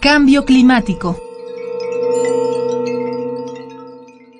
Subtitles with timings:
[0.00, 1.20] Cambio climático.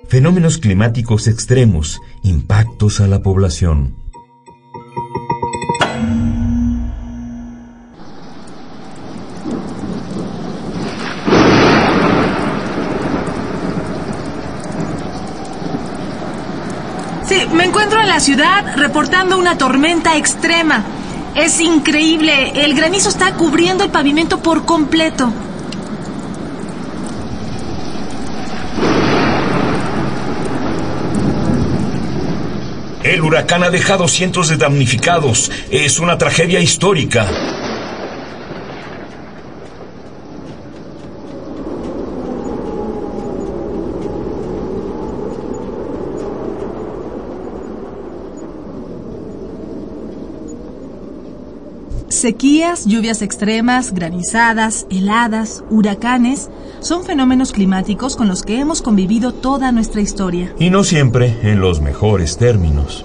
[0.07, 3.95] Fenómenos climáticos extremos, impactos a la población.
[17.25, 20.83] Sí, me encuentro en la ciudad reportando una tormenta extrema.
[21.35, 25.31] Es increíble, el granizo está cubriendo el pavimento por completo.
[33.03, 35.51] El huracán ha dejado cientos de damnificados.
[35.71, 37.27] Es una tragedia histórica.
[52.21, 59.71] Sequías, lluvias extremas, granizadas, heladas, huracanes, son fenómenos climáticos con los que hemos convivido toda
[59.71, 60.53] nuestra historia.
[60.59, 63.03] Y no siempre en los mejores términos.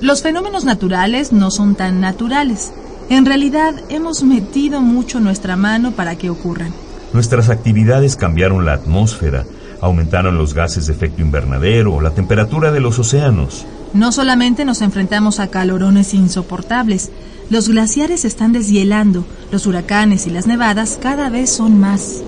[0.00, 2.72] Los fenómenos naturales no son tan naturales.
[3.10, 6.72] En realidad hemos metido mucho nuestra mano para que ocurran.
[7.12, 9.44] Nuestras actividades cambiaron la atmósfera,
[9.82, 13.66] aumentaron los gases de efecto invernadero, la temperatura de los océanos.
[13.92, 17.10] No solamente nos enfrentamos a calorones insoportables,
[17.50, 22.22] los glaciares están deshielando, los huracanes y las nevadas cada vez son más.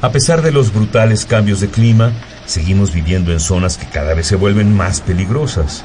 [0.00, 2.12] A pesar de los brutales cambios de clima,
[2.46, 5.84] seguimos viviendo en zonas que cada vez se vuelven más peligrosas.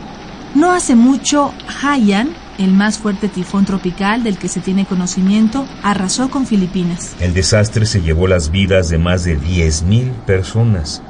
[0.56, 6.30] No hace mucho, Haiyan, el más fuerte tifón tropical del que se tiene conocimiento, arrasó
[6.30, 7.16] con Filipinas.
[7.20, 11.02] El desastre se llevó las vidas de más de 10.000 personas.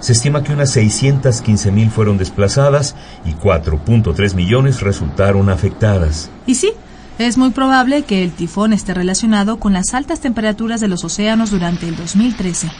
[0.00, 6.30] Se estima que unas 615.000 fueron desplazadas y 4.3 millones resultaron afectadas.
[6.46, 6.72] Y sí,
[7.18, 11.50] es muy probable que el tifón esté relacionado con las altas temperaturas de los océanos
[11.50, 12.70] durante el 2013.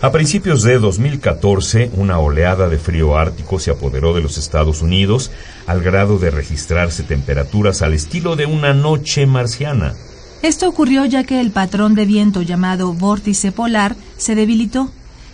[0.00, 5.32] A principios de 2014, una oleada de frío ártico se apoderó de los Estados Unidos
[5.66, 9.94] al grado de registrarse temperaturas al estilo de una noche marciana.
[10.42, 14.92] Esto ocurrió ya que el patrón de viento llamado vórtice polar se debilitó.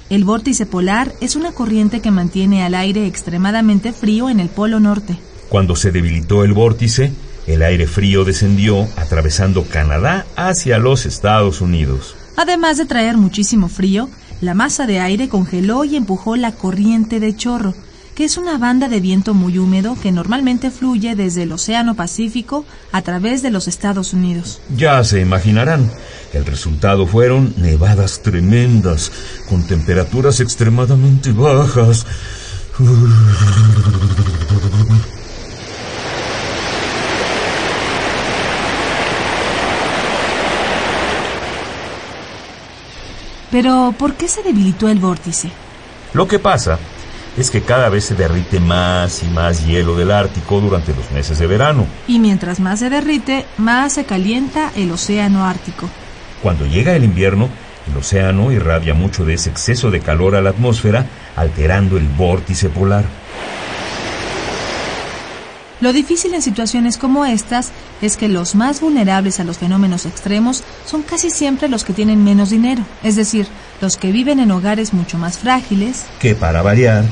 [0.09, 4.81] El vórtice polar es una corriente que mantiene al aire extremadamente frío en el polo
[4.81, 5.19] norte.
[5.51, 7.13] Cuando se debilitó el vórtice,
[7.47, 12.17] el aire frío descendió atravesando Canadá hacia los Estados Unidos.
[12.37, 14.09] Además de traer muchísimo frío,
[14.41, 17.75] la masa de aire congeló y empujó la corriente de chorro,
[18.15, 22.65] que es una banda de viento muy húmedo que normalmente fluye desde el Océano Pacífico
[22.93, 24.61] a través de los Estados Unidos.
[24.77, 25.91] Ya se imaginarán,
[26.33, 29.11] el resultado fueron nevadas tremendas,
[29.49, 32.07] con temperaturas extremadamente bajas.
[43.55, 45.49] Pero, ¿por qué se debilitó el vórtice?
[46.13, 46.77] Lo que pasa
[47.37, 51.39] es que cada vez se derrite más y más hielo del Ártico durante los meses
[51.39, 51.87] de verano.
[52.09, 55.89] Y mientras más se derrite, más se calienta el océano Ártico.
[56.43, 57.49] Cuando llega el invierno,
[57.89, 61.07] el océano irradia mucho de ese exceso de calor a la atmósfera,
[61.37, 63.05] alterando el vórtice polar.
[65.81, 70.63] Lo difícil en situaciones como estas es que los más vulnerables a los fenómenos extremos
[70.87, 73.47] son casi siempre los que tienen menos dinero, es decir,
[73.81, 76.05] los que viven en hogares mucho más frágiles.
[76.21, 77.05] Que para variar,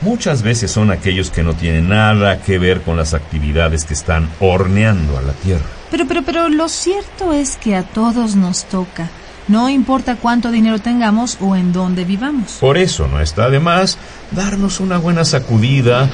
[0.00, 4.28] muchas veces son aquellos que no tienen nada que ver con las actividades que están
[4.40, 5.66] horneando a la Tierra.
[5.90, 9.10] Pero, pero, pero lo cierto es que a todos nos toca.
[9.48, 12.56] No importa cuánto dinero tengamos o en dónde vivamos.
[12.60, 13.96] Por eso no está de más
[14.32, 16.10] darnos una buena sacudida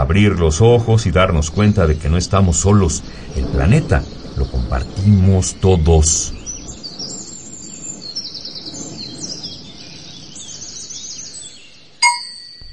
[0.00, 3.02] abrir los ojos y darnos cuenta de que no estamos solos.
[3.34, 4.02] El planeta
[4.36, 6.34] lo compartimos todos.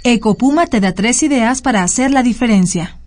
[0.06, 3.00] Ecopuma te da tres ideas para hacer la diferencia.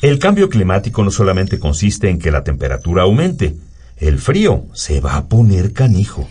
[0.00, 3.54] El cambio climático no solamente consiste en que la temperatura aumente,
[3.98, 6.26] el frío se va a poner canijo.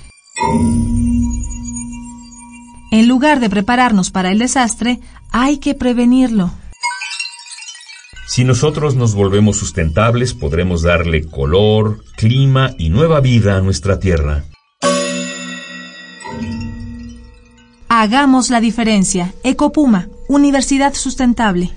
[2.92, 5.00] En lugar de prepararnos para el desastre,
[5.32, 6.52] hay que prevenirlo.
[8.28, 14.44] Si nosotros nos volvemos sustentables, podremos darle color, clima y nueva vida a nuestra tierra.
[17.88, 19.34] Hagamos la diferencia.
[19.44, 21.72] Ecopuma, Universidad Sustentable.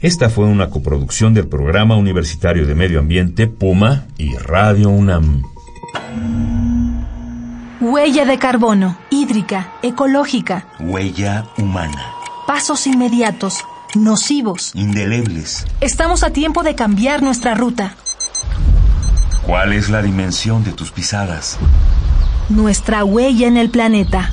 [0.00, 5.42] Esta fue una coproducción del Programa Universitario de Medio Ambiente Puma y Radio UNAM.
[7.80, 10.66] Huella de carbono, hídrica, ecológica.
[10.80, 12.12] Huella humana.
[12.46, 13.64] Pasos inmediatos,
[13.94, 14.74] nocivos.
[14.74, 15.66] Indelebles.
[15.80, 17.94] Estamos a tiempo de cambiar nuestra ruta.
[19.46, 21.58] ¿Cuál es la dimensión de tus pisadas?
[22.48, 24.32] Nuestra huella en el planeta.